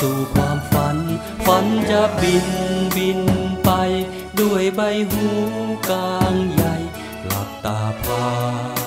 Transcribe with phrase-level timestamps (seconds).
[0.00, 0.98] สู่ความฝัน
[1.46, 2.46] ฝันจะบิน
[2.96, 3.20] บิน
[3.64, 3.70] ไป
[4.40, 5.26] ด้วยใบหู
[5.88, 6.74] กลางใหญ่
[7.26, 8.24] หลับตาพา
[8.68, 8.79] วนา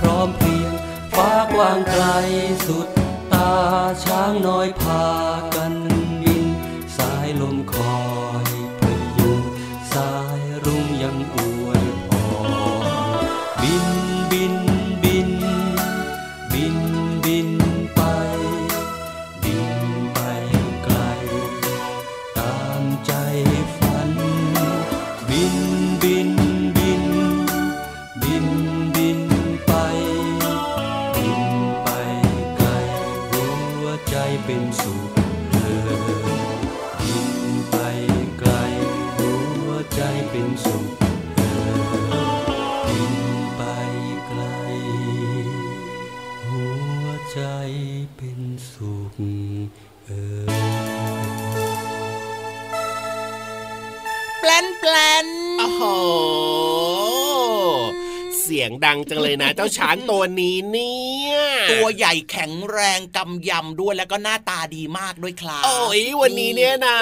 [0.00, 0.72] พร้อมเพรียง
[1.14, 2.04] ฟ้ากว้างไกล
[2.66, 2.86] สุด
[3.32, 3.52] ตา
[4.04, 5.04] ช้างน้อยพา
[5.54, 5.81] กัน
[55.62, 61.36] นโอ้โหเสียงดังจังเลยนะ เจ้าช้างตัวนี้เนี่ย
[61.72, 66.98] ตัวใหญ่แข็งแรงกำยำด้วยแล้วก็หน้าตาดีมากด้วยครับโอ้ยวันนี้เนี่ยนะ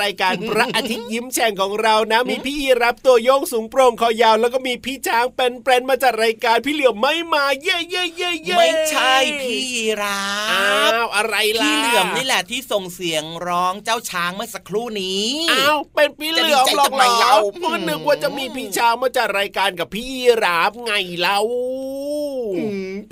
[0.00, 10.20] รายการพระอาทิตย์ยิ้มแฉ่งของเรานะ มีพี่รับตัวโยงสูงโปร่งคอยาว แล้วก็มีพี่ช้างเป็นแปรนมาจากรายการพี่เหลือมไม่มาเย่เย่เย่เย่ไม่ใช่พี่ยีรา
[10.50, 20.06] อ้าฟวอะไรล่ะพี่เหลือมนี่แหละที่ส่งเสียงร้องเจ้าช้างเมื่อสักครู่นี้อ้าวเป็นพี่เหลือมหรอกจะดีใจทำไมเหรเล่าอเพื่อนนึกว่าจะมีพี่ช้างมาจากรายการกับพี่
[20.44, 21.40] รับไงเล่า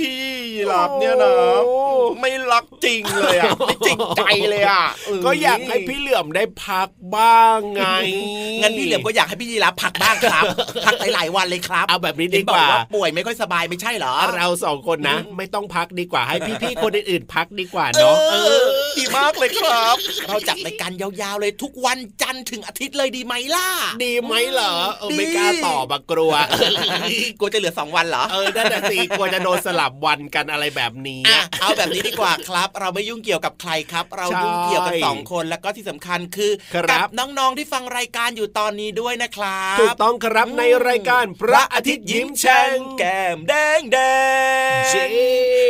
[0.00, 0.24] พี่
[0.66, 1.32] หลับเนี่ยนะ
[2.20, 4.84] ไม่รักจริงเลยอะไม่จริงใจเลยอะ
[5.24, 7.84] ก็อยากให้พี่เหลือมได้พักบ้างไง
[8.62, 10.44] งั้นพี่เหลือมก็อยากให้พี่ยีราฟพักบ้างครับ
[10.86, 19.96] พักหลายๆวันเลยครับเอาแบบนี้ดีเห็นกบอกว่าว่าป่วยไม่ค่อยสบายไม่ใช่เหรอ เราสองคนนะ ไม่ต้องพักดีกว่าให้พี่ๆคนอื่นๆพักดีกว่าเนาะเออดีมากเลยครับ
[20.28, 23.68] เราจัดรายการยาวๆเลยทุกวันจันทร์ถึงอาทิตย์เลยดีไหมล่ะ
[24.04, 26.32] ดีไหมเหรอเออไม่กล้าตอบอะกลัว
[27.40, 31.22] กลัวจะเหลือสองวันเหรอเออนั่นแหะสิกลัวจะโดนสลับวันกันอะไรแบบนี้
[31.60, 43.98] เอาแบบนี้ดีกว่าครับ เราไม่ยุ่งเกี่ยวกับใครครับ เรายุ่งเกี่ยวกับสองคนแล้วก็ที่สำคัญคือครับน้องๆที่ฟังรายการอยู่ตอนนี้ด้วยนะครับถูกต้องครับในรายการพระอาทิตย์ยิ้มแฉ่งแก้มแดงแด
[44.80, 45.04] งจ๊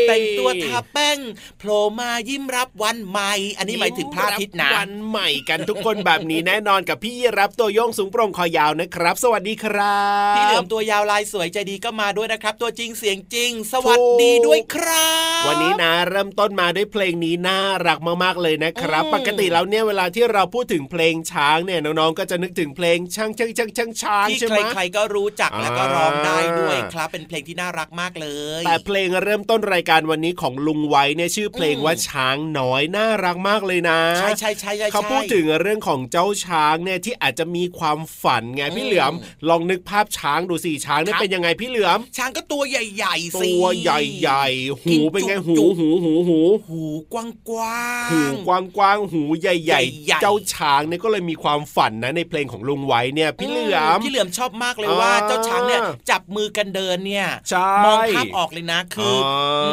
[0.08, 1.18] แต่งตัวทาแป้ง
[1.58, 10.00] โผล่มายิ้มรับวันใหม่ อันนี้หมายถึงพระอาทิตย์นะวันใหม่กันทุกคนแบบนี้แน่นอนกับพี่รับตัวโยงสูงโปร่งคอยาวนะครับ สวัสดีครั
[10.32, 15.08] บ พี่เหลือมตัวยาวลายสวยใจดีก็มาด้วยนะครับ ตัวจริงเสียงจริง สวัสดีด้วยครั
[15.42, 28.28] บ วันนี้นะเริ่มต้นมาด้วยเพลงนี้น่ารักมากๆเลยนะครับ ปกติแล้วเนี่ยเวลาที่เราพูดถึงเพลงช้างเนี่ยน้องๆก็จะนึกถึงเพลงช้างช้างช้างช้างช้างที่ใช่ไหมใครๆก็รู้จักแล้วก็อ่าร้องได้ด้วยครับ เป็นเพลงที่น่ารักมากเล
[28.60, 39.12] ย แต่เพลงเริ่มต้นรายการวันนี้ของลุงไว้เนี่ยชื่อเพลงว่าช้างน้อยน่ารักมากเลยนะใช่ใช่ใช่ใช่เขาพูดถึงเรื่องของเจ้าช้างเนี่ยที่อาจจะมีความฝันไงพี่เหลือม
[39.48, 46.82] ลองนึกภาพช้างดูสิช้างเนี่ยเป็นยังไงพี่เหลือม ช้างก็ตัวใหญ่ๆสิตัวใหญ่ๆ หูเป็นไงหูจุกหูหูหูหู
[47.12, 48.48] กว้างกว้างหูก
[48.80, 55.80] ว้างๆหูใหญ่ใหญ่ๆๆเจ้าช้างเนี่ยก็เลยมีความฝันนะในเพลงของลุงไว้เนี่ยพี่เหลือมพี่เหลือมชอบมากเลยอ่าว่าเจ้าช้างเนี่ย
[56.10, 59.28] จับมือกันเดินเนี่ยใช่มองภาพออกเลยนะคืออ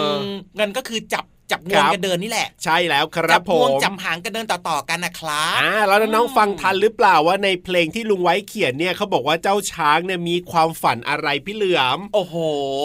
[0.09, 0.21] อม
[0.59, 12.35] งั้นก็คือจับ จับงควรังบกันเดินนี่แหละ ใช่แล้วครัจับบผงวงมจับหางกันเดินต่อๆกันนะครับอ่าแล้วน้องๆฟังทันหรือเปล่าว่าในเพลงที่ลุงไว้เขียนเนี่ยเขาบอกว่าเจ้าช้างเนี่ยมีความฝันอะไรพี่เหลือม โอ้โห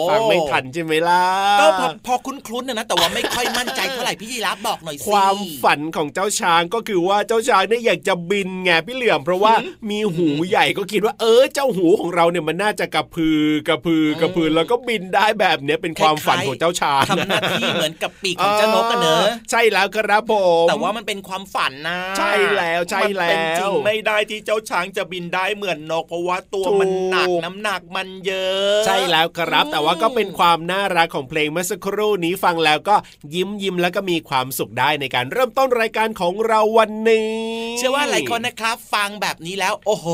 [0.09, 1.23] ฟังไม่ทันใช่ไหมล่ะ
[1.59, 9.53] ก็พอพอคุ้นๆนะนะแต่ว่าไม่ค่อยมั่นใจเท่าไหร่พี่ยีรับบอกหน่อยสิความฝันของเจ้าช้างก็คือว่าเจ้าช้างเนี่ยอยากจะบินไงพี่เหลือม เพราะว่า
[9.89, 20.33] มีหูใหญ่ก็คิดว่าเออเจ้าหูของเราเนี่ยมันน่าจะกระพือกระพือกระพือแล้วก็บินได้แบบเนี้ยเป็นความฝันของเจ้าช้างทำหน้าที่เหมือนกับปีกของเจ้านกกันเนอะใช่แล้วครับผ
[20.63, 32.95] มแต่ว่ามันเป็นความฝันนะ ใช่แล้วใช่แล้วมันเป็นจริงไม่ได้ที่เจ้าช้างจะบินได้เหมือนนกเพราะว่าตัวมันหนักถูกน้ำหนักมันเยอะ ใช่แล้วครับ แต่ว่าก็เป็นความน่ารักของเพลงเมื่อสักครู่นี้ฟังแล้วก็
[33.35, 37.33] ยิ้มยิ้มแล้วก็มีความสุขได้ในการเริ่มต้นรายการของเราวันนี้
[37.77, 40.07] เชื่อว่าหลายคนนะครับ ฟังแบบนี้แล้ว โอ้โห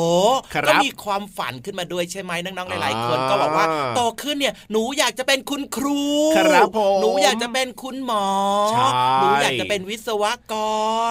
[0.53, 3.65] ครับก็มีความฝันขึ้นมาด้วยใช่ไหมน้องๆหลายๆคนอ่าก็บอกว่า
[3.95, 5.99] โตขึ้นเนี่ยหนูอยากจะเป็นคุณครู
[6.37, 8.28] ครับผมหนูอยากจะเป็นคุณหมอ
[8.69, 8.87] ใช่
[9.19, 10.53] หนูอยากจะเป็นวิศวก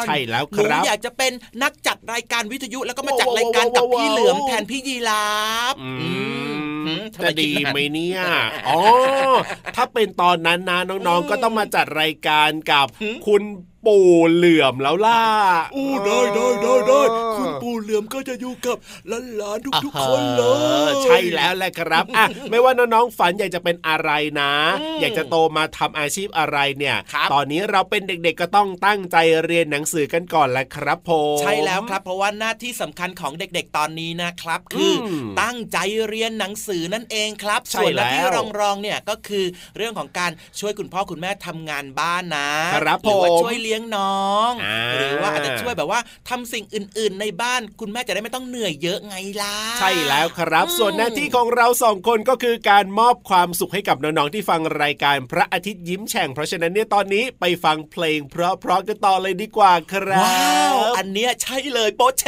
[0.05, 1.33] รใช่แล้วหคนูรับอยากจะเป็น
[1.63, 5.29] นักจัดรายการวิทยุแล้วก็มาจัดว้าวรายการกับว้าวพี่เหลือมแทนพี่ยีรา
[5.73, 6.11] ฟอือื
[6.91, 8.21] มมทำไมจะคิดีนานไหมเนี่ย
[8.69, 8.81] อ๋อ
[9.75, 12.87] ถ้าเป็นตอนนั้นนะน้องๆก็ต้องมาจัดรายการกับ
[13.27, 13.43] คุณ
[13.87, 15.23] ปู่เหลื่อมแล้วล่ะ
[15.77, 17.01] อู้ได้ได้ได้ได้
[17.37, 18.77] คุณปู่เหลือมก็จะอยู่กับ
[19.09, 20.45] หลานๆทุกๆคนเลเอ
[20.87, 24.11] อยใช่แล้วแหละครับอะไม่ว่าน้องๆฝันอยากจะเป็นอะไร
[24.41, 24.53] นะ
[25.01, 35.79] อยากจะโตมาทำอาชีพอะไรเนี่ยครับตอนนี้เราเป็นเด็กๆก็ต้องตั้งใจเรียนหนังสือกันก่อนแหละครับผมใช่แล้วครับ เพราะว่าหน้าที่สำคัญของเด็กๆตอนนี้นะครับ คืออมตั้งใจ
[36.09, 39.45] เรียนหนังสือนั่นเองครับใช่ส่วนหน้าที่แล้วรองๆเนี่ยก็คือ
[39.77, 40.31] เรื่องของการ
[40.61, 58.37] ช่วยคุณพ่อคุณแม่ทำงานบ้านนะครับหรือว่าผมช่วยเลี้ยงน้องอ่าหรือว่าอาจจะช่วยแบบว่าทำสิ่งอื่น ๆ ในบ้านคุณแม่จะได้ไม่ต้องเหนื่อยเยอะไงล่ะ ใช่แล้วครับอืมส่วนหน้าที่ของเราสองคนก็คือการมอบความสุขให้กับน้องๆที่ฟังรายการพระอาทิตย์ยิ้มแฉ่งเพราะฉะนั้นเนี่ยตอนนี้ไปฟังเพลงเพ
[58.69, 62.27] ราะๆกันต่อเลยดีกว่าครับว้าวอันเนี้ยใช่เลยโป๊ะเช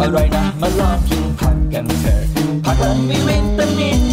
[0.00, 2.20] อะไร่อยนะ มาลองกินผักกันเถอะ
[2.64, 4.07] ผักละมีวิตามิน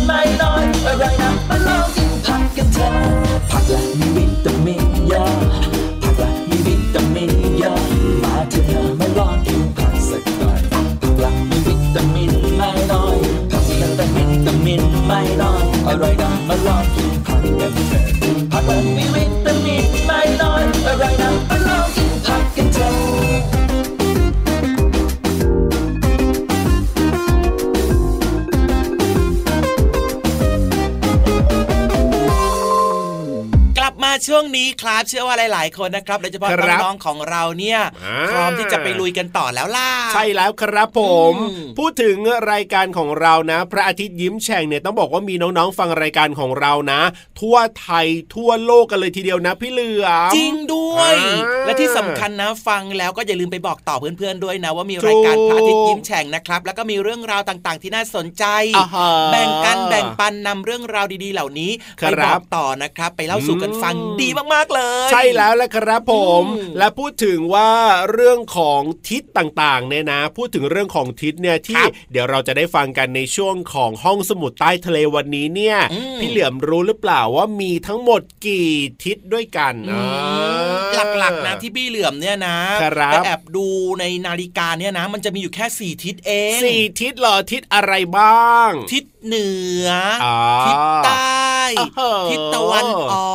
[35.09, 42.17] เชื่อว่าหลาย ๆ คนนะครับโดยเฉพาะครับน้องๆของเราเนี่ยอ่าพร้อมที่จะไปลุยกันต่อแล้วล่ะใช่แล้วครับผมอืมพูดถึง
[42.51, 47.01] รายการของเรานะ พระอาทิตย์ยิ้มแฉ่งเนี่ยต้องบอกว่ามีน้องๆฟังรายการของเรานะ
[47.41, 58.45] ทั่วไทยทั่วโลกกันเลยทีเดียวนะพี่เหลือมจริงด้วยอ่าและที่สำคัญนะฟังแล้วก็อย่าลืมไปบอกต่อเพื่อนๆด้วยนะ ว่ามีรายการถูกพระอาทิตย์ยิ้มแฉ่งนะครับ แล้วก็มีเรื่องราวต่างๆ ที่น่าสนใจ
[58.77, 67.71] อ่าฮะแบ่งกันแบ่งปันนำเรื่องราวดีๆ เหล่านี้ครัไปบบอกต่อนะครับ ไปเล่าสู่กันฟังอืมดีมากๆเลยใช่แล้วแหละครับผมอืมและพูดถึงว่า
[68.11, 78.69] เรื่องของทิศต่างๆเนี่ยนะ พูดถึงเรื่องของทิศเนี่ยที่ครับเดี๋ยวเราจะได้ฟังกันในช่วงของห้องสมุดใต้ทะเลวันนี้เนี่ยอืมพี่เหลือมรู้หรือเปล่าว่ามีทั้งหมดกี่
[79.03, 83.67] ทิศด้วยกันอืมอ่าหลักๆนะที่พี่เหลือมเนี่ยนะครับไปแอบดู
[83.99, 89.49] ในนาฬิกาเนี่ยนะ มันจะมีอยู่แค่สี่ทิศเองสี่ทิศเหรอทิศอะไรบ้าง ทิศเหนื
[89.85, 89.87] อ
[90.25, 90.37] ออ
[90.67, 90.75] ทิศ
[91.05, 91.99] ใต้โอ้โห
[92.29, 93.27] ทิศตะวันออกว้า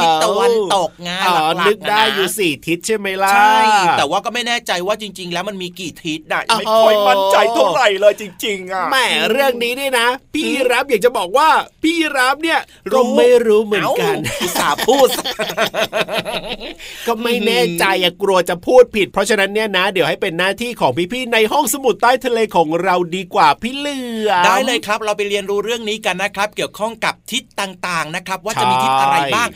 [0.00, 3.58] ทิศตะวันตกไงอ๋อหลักๆนึกได้ะะอยู่สี่ทิศใช่ไหมล่ะใช่
[3.98, 8.96] แต่ว่าก็ไม่แน่ใจว่าจริง ๆ แล้วมันมีกี่ทิศนะโอ้โหไม่ค่อยมั่นใจเท่าไหร่เลยจริง ๆอะแหม
[9.30, 11.48] เรื่องนี้นี่นะ พี่รับอยากจะบอกว่า
[11.82, 12.60] พี่รับเนี่ย
[12.92, 15.08] รู้ก็ไม่รู้เหมือนกันเอ้าอุตส่าห์พูด
[17.06, 29.48] ก็ไม่แน่ใจอะกลัวจะพูดผิด เพราะฉะนั้นเนี่ยนะ เดี๋ยวให้เป็นหน้าที่ของพี่ๆในห้องสมุดใต้ทะเลของเราดีกว่าพี่เหลือมได้เลยครับ เราไปเรียนรู้เรื่องนี้กันนะครับ เกี่ยวข้องกับทิศต่างๆนะครับ ว่าจะมีทิศอะไรบ้าง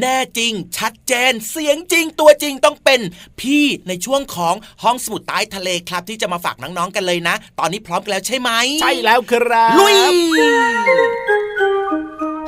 [0.00, 3.00] แน่จริง ชัดเจน เสียงจริงตัวจริงต้องเป็น
[3.40, 8.50] พี่ในช่วงของห้องสมุดใต้ทะเลครับ ที่จะมาฝากน้องๆกันเลยนะ ตอนนี้พร้อมกันแล้วใช่ไหม
[8.82, 9.96] ใช่แล้วครับลุย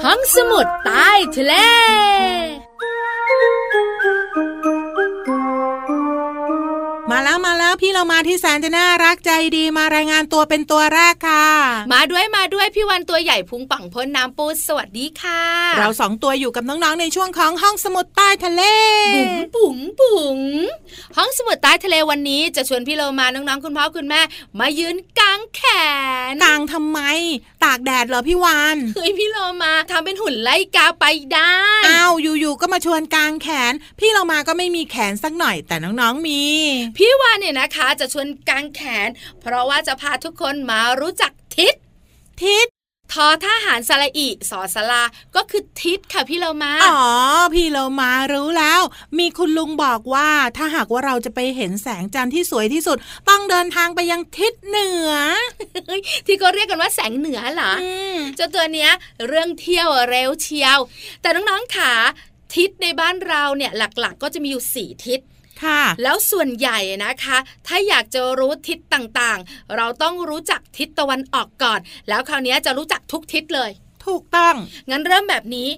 [0.02, 1.54] ห้องสมุดใต้ทะเล
[7.12, 11.47] มาแล้วมาแล้วพี่เรามาที่แสนจะน่ารักใจดีมารายงานตัวเป็นตัวแรกค่ะ
[11.93, 15.43] มาด้วยมาด้วยพี่วันตัวใหญ่พุงป่องพ้นน้ำปูสวัสดีค่ะ
[15.79, 18.62] เราสองตัวอยู่กับน้องๆในช่วงของห้องสมุดใต้ทะเล
[19.17, 20.38] บุ๋งบุ๋งบุ๋ง
[21.17, 24.21] ห้องสมุดใต้ทะเลวันนี้จะชวนพี่เรามาน้องๆคุณพ่อคุณแม่
[24.59, 25.61] มายืนกางแข
[26.31, 27.00] นกลางทำไม
[27.65, 31.53] ตากแดดเหรอพี่วานเฮ้ยพี่เรามาทำเป็นหุ่นไล่กาไปได้
[31.87, 36.43] อ้าวอยู่ๆก็มาชวนกางแขน พี่เรามาก็ไม่มีแขนสักหน่อยแต่น้องๆมี
[36.99, 39.09] พี่วานเนี่ยนะคะจะชวนกางแขน
[39.40, 41.75] เพราะว่าจะพาทุกคนมารู้จักทิศ
[42.43, 42.67] ทิศ
[43.12, 45.02] ทอทหารสระอีสอสลา
[45.37, 47.00] ก็คือทิศค่ะพี่เรามา อ๋อ
[47.55, 48.81] พี่เรามารู้แล้ว
[49.19, 52.97] มีคุณลุงบอกว่าถ้าหากว่าเราจะไปเห็นแสงจันทร์ที่สวยที่สุด
[53.28, 55.12] ต้องเดินทางไปยังทิศเหนือ
[56.26, 58.90] ที่เขาเรียกกันว่าแสงเหนือเหรออืมเจ้าตัวเนี้ย
[59.26, 60.78] เรื่องเที่ยวเร็วเชียว
[61.23, 61.93] แต่น้องๆขา
[62.55, 65.21] ทิศในบ้านเราเนี่ยหลักๆก็จะมีอยู่สี่ทิศ
[65.62, 73.71] ค่ะ แล้วส่วนใหญ่นะคะ ถ้าอยากจะรู้ทิศต่างๆ เราต้องรู้จักทิศตะวันออกก่อน แล้วคราวนี้จะรู้จักทุกทิศเลย
[74.07, 74.55] ถูกต้อง
[74.91, 75.69] งั้นเริ่มแบบนี้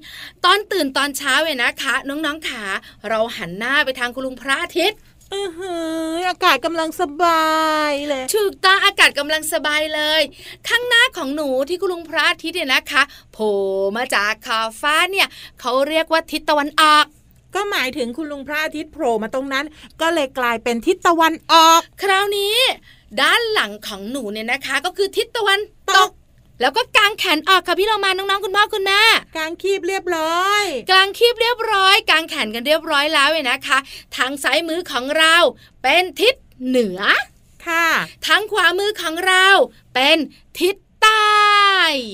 [0.45, 2.65] ตอนตื่นตอนเช้าเลยนะคะ น้องๆขา
[3.09, 4.99] เราหันหน้าไปทางคุณลุงพระอาทิตย์
[5.35, 5.75] อือหื
[6.13, 7.51] ออากาศกำลังสบา
[7.91, 10.23] ยเลยถูกต้องอากาศกำลังสบายเลย
[10.69, 13.53] ข้างหน้าของหนูที่คุณลุงพระอาทิตย์เนี่ยนะคะโผล่
[13.97, 15.29] มาจากขอบฟ้าเนี่ย
[15.61, 17.05] เขาเรียกว่าทิศตะวันออก
[17.55, 19.65] ก็หมายถึงคุณลุงพระอาทิตย์โผล่มาตรงนั้น
[20.01, 22.57] ก็เลยกลายเป็นทิศตะวันออก คราวนี้
[23.21, 25.61] ด้านหลังของหนูเนี่ยนะคะ ก็คือทิศตะวัน
[25.93, 26.11] ตก
[26.61, 29.03] แล้วก็กางแขนออกค่ะพี่เรามาน้องๆคุณพ่อคุณแม่
[29.37, 33.79] กลางคีบเรียบร้อยกลางคีบเรียบร้อยกางแขนกันเรียบร้อยแล้วเนี่ยนะคะ
[34.17, 35.37] ทางซ้ายมือของเรา
[35.83, 36.35] เป็นทิศ
[36.67, 37.01] เหนือ
[37.67, 37.87] ค่ะ
[38.27, 39.47] ทางขวามือของเรา
[39.95, 40.17] เป็น
[40.61, 40.90] ทิศใต้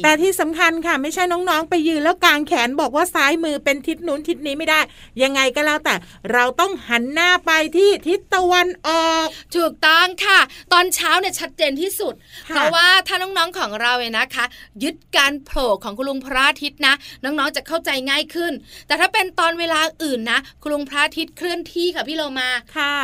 [0.04, 4.80] แต่ที่สำคัญค่ะไม่ใช่น้องๆ ไปยืนแล้วกางแขนบอกว่าซ้ายมือเป็นทิศนู้นทิศนี้ไม่ได้
[5.22, 5.94] ยังไงก็แล้วแต่
[6.32, 10.40] เราต้องหันหน้าไปที่ทิศตะวันออก ถูกต้องค่ะ
[10.72, 12.14] ตอนเช้าเนี่ยชัดเจนที่สุด
[12.50, 14.44] ค่ะเพราะว่าถ้าน้องๆของเราเนี่ยนะคะ
[14.82, 16.94] ยึดการโผล่ของคุณลุงพระอาทิตย์นะ
[17.24, 18.52] น้องๆจะเข้าใจง่ายขึ้น
[18.86, 22.94] แต่ถ้าเป็นตอนเวลาอื่นนะคุณลุงพระอาทิตย์เคลื่อนที่ค่ะพี่โลมาค่ะ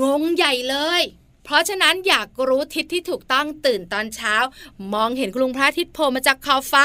[0.00, 1.02] งงใหญ่เลย
[1.50, 4.34] เพราะฉะนั้นอยากรู้ทิศที่ถูกต้องตื่นตอนเช้า
[4.92, 6.84] มองเห็นคุณลุงพระอาทิตย์โผล่มาจากขอบฟ้า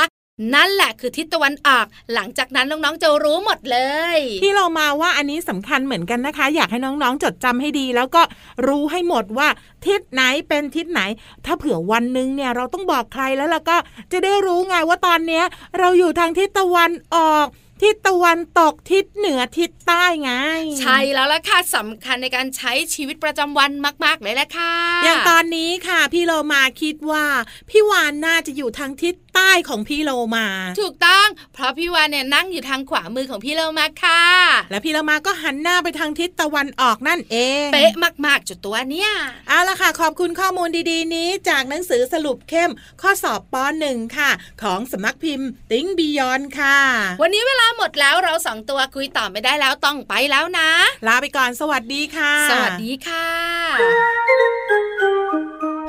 [0.54, 3.80] นั่นแหละคือทิศตะวันออก หลังจากนั้นน้องๆจะรู้หมดเล
[4.18, 8.22] ย ที่เรามาว่าอันนี้สำคัญเหมือนกันนะคะ อยากให้น้องๆจดจำให้ดี แล้วก็
[8.68, 9.48] รู้ให้หมดว่า
[9.86, 11.02] ทิศไหนเป็นทิศไหน
[11.46, 13.78] ถ้าเผื่อวันหนึ่งเนี่ยเราต้องบอกใครแล้วแล้วก็
[14.12, 15.44] จะได้รู้ไงว่าตอนเนี้ย
[15.80, 17.48] เราอยู่ทางทิศตะวันออก
[17.84, 20.32] ทิศตะวันตกทิศเหนือทิศใต้ไง
[20.80, 23.72] ใช่แล้วล่ะค่ะสำคัญในการใช้ชีวิตประจำวัน
[24.06, 27.26] มาก ๆ เลยแหละค่ะ อย่างตอนนี้ค่ะ พี่โลมาคิดว่า
[27.70, 30.48] พี่วานน่าจะอยู่ทางทิศใต้ของพี่โลมา
[30.82, 34.24] ถูกต้อง เพราะพี่วานเนี่ยนั่งอยู่ทางขวามือของพี่เรามาค่ะ
[34.72, 37.94] และพี่โลมาก็หันหน้าไปทางทิศตะวันออกนั่นเองเป๊ะ
[38.26, 39.12] มาก ๆ จุดตัวเนี่ย
[39.48, 43.56] เอาละค่ะ ขอบคุณข้อมูลดีๆ นี้จากหนังสือสรุปเข้มข้อสอบป
[43.86, 44.32] .1 ค่ะ
[44.64, 46.80] ของสำนักพิมพ์ ติ้งบียอนค่ะ
[47.24, 50.70] วันนี้เวลาหมดแล้วเราสองตัวคุยต่อไม่ได้แล้วต้องไปแล้วนะ
[51.08, 53.28] ลาไปก่อนสวัสดีค่ะ สวัสดีค่ะ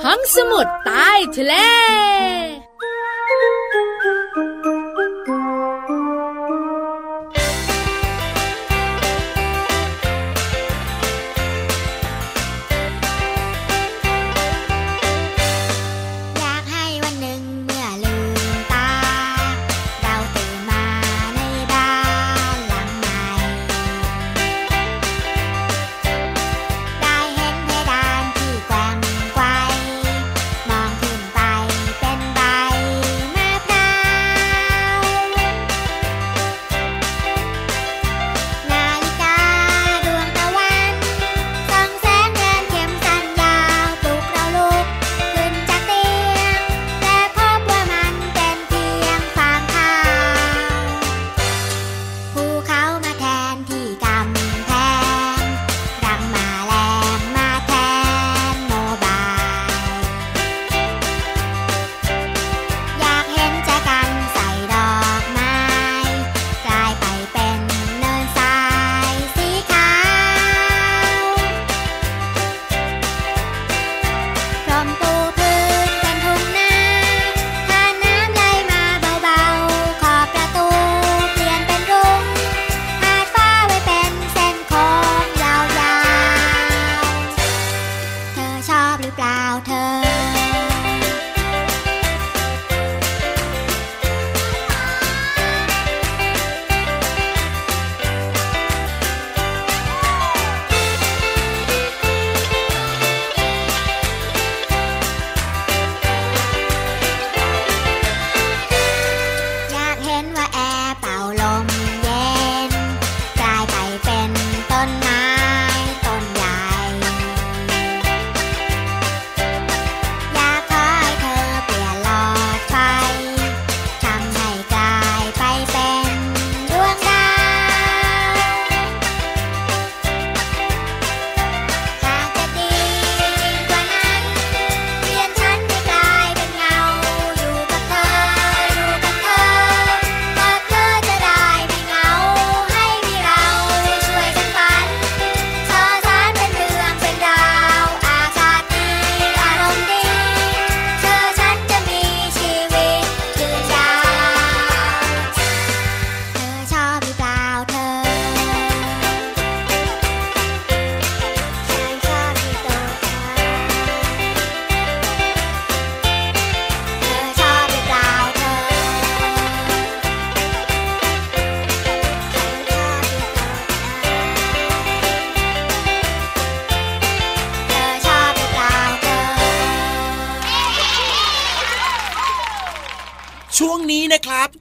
[0.05, 1.55] ห้องสมุดใต้ทะเล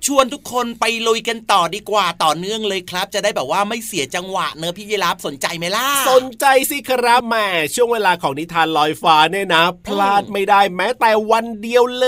[0.06, 12.08] actual วนทุกคนไปลุยกันต่อดีกว่าต่อเนื่องเลยครับ จะได้แบบว่าไม่เสียจังหวะเนอะพี่ยีรับสนใจไหมล่ะ สนใจสิครับแหม่ช่วงเวลาของนิทานลอยฟ้าเนี่ยนะ พลาดไม่ได้แม้แต่วันเดียวเล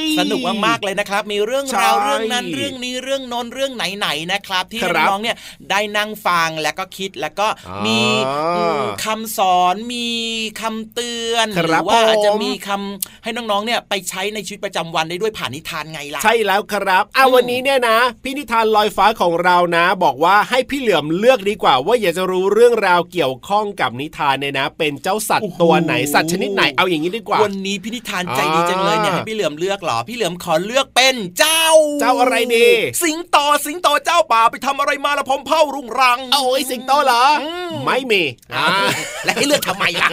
[0.00, 5.36] ย สนุกมากๆเลยนะครับ มีเรื่องใช่ราวเรื่องนั้นเรื่องนี้เรื่องโน้นเรื่องไหนๆนะครับ ที่ครับน้องๆเนี่ย
[5.70, 8.08] ได้นั่งฟังแล้วก็คิดแล้วก็อ่ามีมี
[8.56, 10.08] อืมคำสอนมี
[10.60, 31.66] คำเตือนหครัรืบว่าอาจจะผมมีคำให้น้องๆเนี่ยไปใช้ในชีวิตประจำวันได้ด้วยผ่านนิทานไงล่ะใช่แล้วครับอะอืมวันนี้เนี่ยนะ พี่นิทานลอยฟ้าของเรานะ บอกว่าให้พี่เหลือมเลือกดีกว่า ว่าอยากจะรู้เรื่องราวเกี่ยวข้องกับนิทานเนี่ยนะ เป็นเจ้าสัตว์ตัวไหนสัตว์ชนิดไหนเอาอย่างนี้ดีกว่า วันนี้พี่นิทานใจดีจังเลยเนี่ยอ่าให้พี่เหลือมเลือกเหรอพี่เหลือมขอเลือกเป็นเจ้า
[32.00, 32.68] เจ้าอะไรดี
[33.02, 33.36] สิงโต
[33.66, 38.22] สิงโตเจ้าป่าไปทำอะไรมาละพมเผ่ารุ่งรังโอ้ยสิงโตเหรออมไม่มี
[38.54, 38.66] อ่า
[39.24, 40.08] และให้เลือกทำไมล่ะ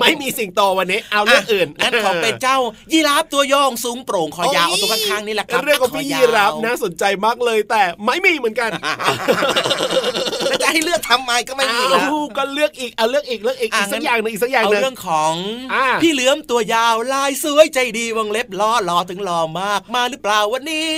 [0.00, 2.56] ไม่มีสิงโตวันนี้เอาเรื่องอื่นงั้นขอเป็นเจ้า
[2.92, 10.41] ยีราฟตัวโยงสูงโปร่งคอยาวเอาตัวข้างๆนี่แหละครับเรื่องของพี่คยียาวรับน่าสนใจมากเลยแต่ไม่มีเหมือนกันแล้วจะ
[10.72, 15.34] ให้เลือกทำไมก็ไม่มีแล้วอ้าวก็เลือกอีกเอาเลือกอีกเลือกอีกอะอีกสังั้กนอย่างหนึงอีกสักอย่างเอาหนึงเรื่องของ
[15.72, 20.90] อ่าพี่เหลือมตัวยาวลายสวยใจดีวงเล็บล้อหล่อถึงหล่อมากมาหรือเปล่าวันนี้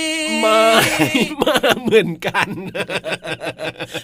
[0.45, 0.59] มา
[1.41, 2.49] มาเหมือนกัน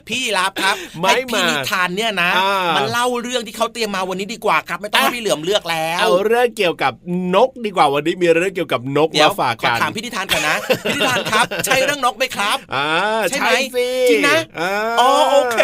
[0.10, 6.94] พี่รับครับไม่ให้พี่มานิทานเนี่ยนะอ่ามัมันเล่าเรื่องที่เขาเตรียมมาวันนี้ดีกว่าครับ ไม่ต้องให้พี่เหลือมเลือกแล้วเอาเรื่องเกี่ยวกับ
[7.36, 12.88] นกดีกว่าวันนี้มีเรื่องเกี่ยวกับนกเดี๋ยมาวฝากขอกันถามพี่นิทานก่อนนะพี่นิทานครับ ใช่เรื่องนกไหมครับอ่า
[13.30, 15.61] ใช่ไหมสิจริงนะาอ๋อโอเค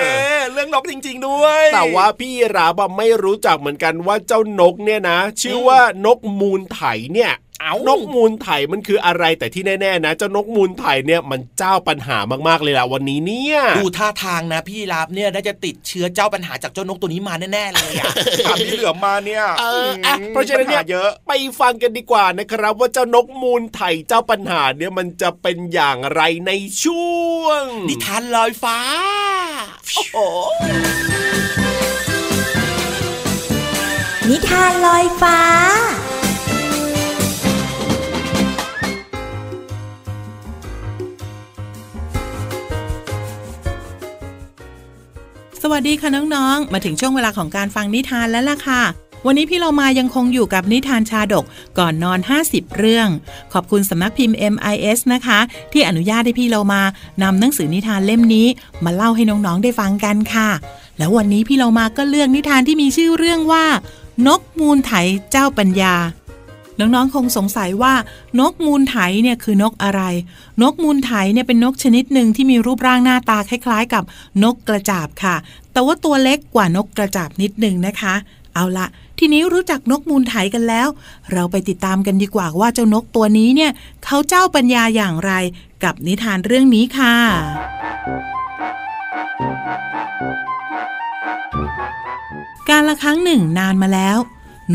[0.51, 6.81] เรื่องนกจริง ๆ ด้วย แต่ว่าพี่ราบอะไม่รู้จักเหมือนกันว่าเจ้านกเนี่ยนะ ชื่อว่านกมูลไถ
[7.13, 18.13] เนี่ยเอานกมูลไถมันคืออะไรแต่ที่แน่ๆนะเจ้านกมูลไถเนี่ยมันเจ้าปัญหามากๆเลยล่ะวันนี้เนี่ยดูท่าทางนะพี่รับเนี่ยน่าจะติดเชื้อเจ้าปัญหาจากเจ้านกตัวนี้มาแน่ๆเลยอะ
[18.45, 26.51] ถามพี่เหลือมมาเนี่ยเอออะเพราะฉะนั้นเนี่ยปัญหเยอะไปฟังกันดีกว่านะครับ ว่าเจ้านกมูลไถเจ้าปัญหาเนี่ยมันจะเป็นอย่างไรใน
[26.83, 27.05] ช่
[27.41, 28.77] วงนิทานลอยฟ้า
[30.13, 30.27] โอ้
[34.29, 35.39] นิทานลอยฟ้า
[45.61, 48.81] สวัสดีค่ะน้อง ๆ มาถึงช่วงเวลาของการฟังนิทานแล้วล่ะค่ะ
[49.25, 51.45] วันนี้พี่เรามายังคงอยู่กับนิทานชาดก
[51.79, 53.07] ก่อนนอน 50 เรื่อง
[53.53, 55.39] ขอบคุณสำนักพิมพ์ MIS นะคะ
[55.71, 56.81] ที่อนุญาตให้พี่เรามา
[57.23, 58.47] นำหนังสือนิทานเล่มนี้
[58.85, 60.49] มาเล่าให้น้องๆได้ฟังกันค่ะ
[60.97, 63.65] แล้ววันนี้พี่เรามาก็เลือกนิทานที่มีชื่อเรื่องว่า
[64.27, 64.91] นกมูลไถ
[65.31, 65.95] เจ้าปัญญา
[66.79, 67.93] น้องๆคงสงสัยว่า
[68.39, 70.01] นกมูลไถเนี่ยคือนกอะไร
[70.61, 74.03] นกมูลไถเนี่ยเป็นนกชนิดหนึ่งที่มีรูปร่างหน้าตาคล้ายๆ กับ
[74.43, 75.35] นกกระจาบค่ะ
[75.71, 78.13] แต่ว่าตัวเล็กกว่านกกระจาบนิดหนึ่งนะคะ
[78.55, 78.87] เอาละ
[79.19, 80.87] ทีนี้รู้จักนกมูลไถกันแล้ว
[81.31, 83.71] เราไปติดตามกันดีกว่าว่าเจ้านกตัวนี้เนี่ย
[84.05, 85.31] เขาเจ้าปัญญาอย่างไร
[85.83, 87.15] กับนิทานเรื่องนี้ค่ะ
[92.69, 94.17] การละครั้งหนึ่งนานมาแล้ว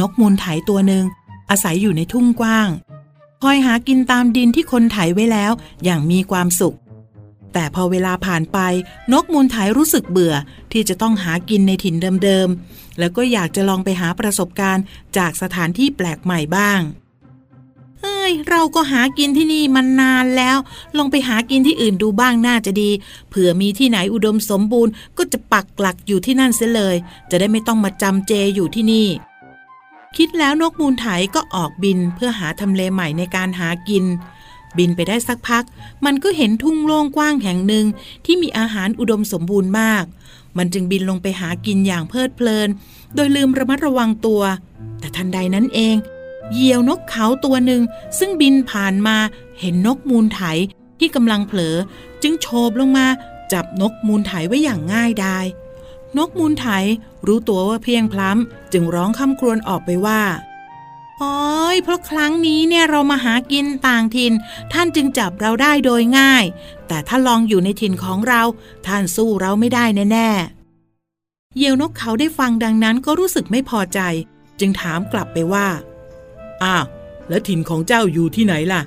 [0.00, 1.04] นกมูลไถตัวหนึ่ง
[1.50, 2.68] อาศัยอยู่ในทุ่งกว้าง
[3.42, 5.52] คอยหากินตามดินที่คนไถไว้แล้ว
[5.84, 6.76] อย่างมีความสุข
[7.52, 8.58] แต่พอเวลาผ่านไป
[9.12, 10.34] นกมูลไถรู้สึกเบื่อ
[10.72, 14.84] ที่จะต้องหากินในถิ่นเดิมๆ แล้วก็อยากจะลองไปหาประสบการณ์
[15.16, 16.80] จากสถานที่แปลกใหม่บ้าง
[18.00, 20.56] เฮ้ย เราก็หากินที่นี่มันนานแล้ว
[20.96, 22.90] ลองไปหากินที่อื่นดูบ้างน่าจะดี
[23.28, 26.96] เผื่อมีที่ไหนอุดมสมบูรณ์ก็จะปักหลักอยู่ที่นั่นเสียเลย
[27.30, 29.08] จะได้ไม่ต้องมาจำเจอยู่ที่นี่
[30.16, 34.04] คิดแล้วนกมูลไถก็ออกบินเพื่อหาทำเลใหม่ในการหากิน
[34.78, 35.64] บินไปได้สักพัก
[36.04, 37.86] มันก็เห็นทุ่งโล่งกว้างแห่งหนึ่ง
[38.24, 40.04] ที่มีอาหารอุดมสมบูรณ์มาก
[40.58, 42.68] มันจึงบินลงไปหากินอย่างเพลิดเพลิน
[43.14, 44.42] โดยลืมระมัดระวังตัว
[44.98, 45.96] แต่ทันใดนั้นเอง
[46.52, 47.82] เหยี่ยวนกเขาตัวหนึ่ง
[48.18, 49.16] ซึ่งบินผ่านมา
[49.60, 50.40] เห็นนกมูลไถ
[50.98, 51.76] ที่กำลังเผลอ
[52.22, 53.06] จึงโฉบลงมา
[53.52, 55.44] จับนกมูลไถไว้อย่างง่ายดาย
[56.18, 56.66] นกมูลไถ
[57.26, 60.20] รู้ตัวว่าเพียงพล้ำจึงร้องคำครวญออกไปว่า
[61.22, 64.32] โอ้ยเพราะครั้งนี้เนี่ยเรามาหากินต่างถิ่น
[64.72, 66.44] ท่านจึงจับเราได้โดยง่าย
[66.88, 68.42] แต่ถ้าลองอยู่ในถิ่นของเรา
[68.86, 74.00] ท่านสู้เราไม่ได้แน่ๆ เหยี่ยวนกเขาได้ฟังดังนั้นก็รู้สึกไม่พอใจ
[74.60, 75.68] จึงถามกลับไปว่า
[76.62, 76.84] อ้าว
[77.28, 78.82] แล้วถิ่นของเจ้าอยู่ที่ไหนล่ะ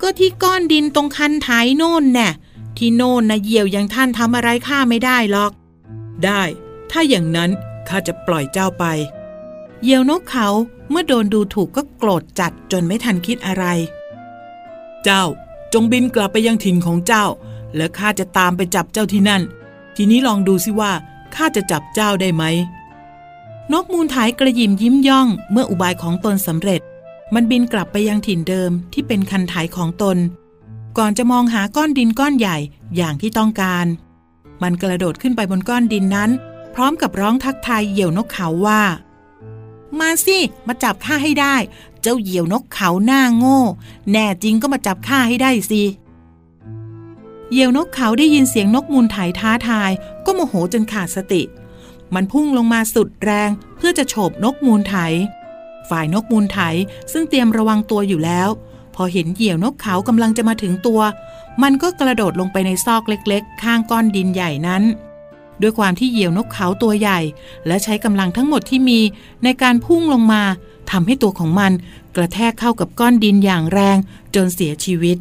[0.00, 2.28] ก็ที่ก้อนดินตรงคันไถโน่นแน่
[2.76, 5.52] ที่โน่นนะเหยี่ยวอย่างท่านทำอะไรข้าไม่ได้หรอก
[6.24, 6.42] ได้
[6.90, 7.50] ถ้าอย่างนั้น
[7.88, 8.84] ข้าจะปล่อยเจ้าไป
[9.82, 10.48] เหยี่ยวนกเขา
[10.90, 13.64] เมื่อโดนดูถูกก็โกรธจัดจนไม่ทันคิดอะไร
[15.04, 15.24] เจ้า
[15.72, 17.24] จงบินกลับไปยังถิ่นของเจ้า
[17.76, 19.42] และข้าจะตามไปจับเจ้าที่นั่น
[19.96, 20.92] ทีนี้ลองดูสิว่า
[21.34, 22.44] ข้าจะจับเจ้าได้ไหม
[23.72, 26.80] นกมูลไถกระยิมยิ้มย่อง เมื่ออุบายของตนสำเร็จ
[27.34, 30.16] มันบินกลับไปยังถิ่นเดิมที่เป็นคันไถของตน
[30.98, 32.56] ก่อนจะมองหาก้อนดินก้อนใหญ่
[32.96, 33.86] อย่างที่ต้องการ
[34.62, 36.30] มันกระโดดขึ้นไปบนก้อนดินนั้น
[36.74, 38.82] พร้อมกับร้องทักทายเหยี่ยวนกเขาว่า
[40.00, 41.56] มาสิ มาจับข้าให้ได้
[42.02, 43.60] เจ้าเหยี่ยวนกเขาหน้าโง่
[44.10, 45.82] แน่จริงก็มาจับข้าให้ได้สิ
[47.50, 49.90] เหยี่ยวนกเขาได้ยินเสียงนกมูลไถท้าทาย
[50.24, 51.42] ก็โมโหจนขาดสติ
[52.14, 54.96] มันพุ่งลงมาสุดแรงเพื่อจะโฉบนกมูลไถ
[55.88, 56.58] ฝ่ายนกมูลไถ
[57.12, 58.48] ซึ่งเตรียมระวังตัวอยู่แล้ว
[58.94, 61.00] พอเห็นเหยี่ยวนกเขากำลังจะมาถึงตัว
[61.62, 64.82] มันก็กระโดดลงไปในซอกเล็ก ๆ ข้างก้อนดินใหญ่นั้น
[65.62, 67.20] ด้วยความที่เหยี่ยวนกเขาตัวใหญ่
[67.66, 69.00] และใช้กำลังทั้งหมดที่มี
[69.44, 70.42] ในการพุ่งลงมา
[70.90, 71.72] ทำให้ตัวของมัน
[72.16, 73.96] กระแทกเข้ากับก้อนดินอย่างแรง
[74.34, 75.16] จนเสียชีวิต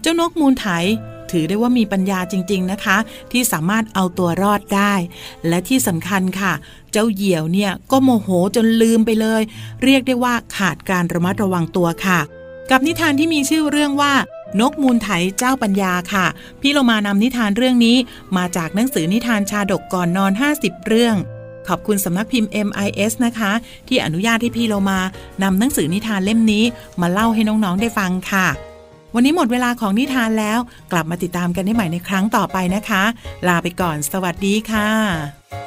[0.00, 0.66] เจ้านกมูลไถ
[1.30, 2.96] ถือได้ว่ามีปัญญาจริง ๆนะคะ
[3.32, 4.94] ที่สามารถเอาตัวรอดได้
[5.48, 6.52] และที่สำคัญค่ะ
[6.92, 9.42] เจ้าเหยี่ยวเนี่ยก็โมโหจนลืมไปเลย
[9.82, 12.20] เรียกได้ว่าขาดการระมัดระวังตัวค่ะ
[12.70, 14.12] กับนิทานที่มีชื่อเรื่องว่า
[14.60, 16.26] นกมูลไถเจ้าปัญญาค่ะ
[16.60, 17.96] พี่โรมานำนิทานเรื่องนี้
[18.36, 21.16] มาจากหนังสือนิทานชาดกก่อนนอน 50 เรื่อง
[21.68, 23.52] ขอบคุณสำนักพิมพ์ MIS นะคะ
[23.88, 24.98] ที่อนุญาตให้พี่โรมา
[25.42, 26.64] นำหนังสือนิทานเล่มนี้
[27.00, 28.46] มาเล่าให้น้องๆได้ฟังค่ะ
[29.14, 30.58] วันนี้หมดเวลาของนิทานแล้ว
[30.92, 33.02] กลับมาติดตามกันได้ใหม่ในครั้งต่อไปนะคะ
[33.48, 35.61] ลาไปก่อน สวัสดีค่ะ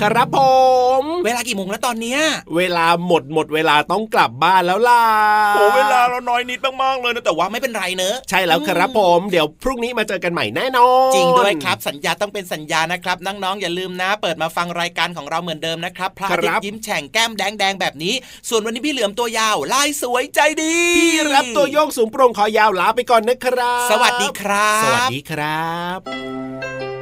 [0.00, 0.40] ครับครับผ
[1.00, 2.20] ม เวลากี่โมงแล้วตอนเนี้ย
[2.56, 5.02] เวลาหมดหมดเวลาต้องกลับบ้านแล้วล่ะ
[5.54, 18.14] โอ้เวลาเราน้อยนิดมากๆเลยนะแต่ว่าไม่เป็นไรเนอะใช่แล้วครับผม เดี๋ยวพรุ่งนี้มาเจอกันใหม่แน่นอนจริงด้วยครับสัญญาต้องเป็นสัญญานะครับ น้องๆอย่าลืมนะ เปิดมาฟังรายการของเราเหมือนเดิมนะครับพระอาทิตย์ยิ้มแฉ่งแก้มแดงๆแบบนี้
[18.48, 27.01] ส่วนวันนี้พี่เหลือมตัวยาวลายสวยใจดีพี่รับตัวโยงสูงโปร่งคอยาวลาไปก่อนนะครับ สวัสดีครับ สวัสดีครับ